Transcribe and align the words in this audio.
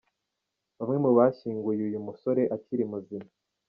Bamwe 0.77 0.97
mu 1.03 1.11
bashyinguye 1.17 1.81
uyu 1.89 1.99
musore 2.07 2.41
akiri 2.55 2.83
muzima. 2.91 3.27